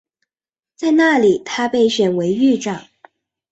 [0.75, 2.85] 在那里他被选为狱长。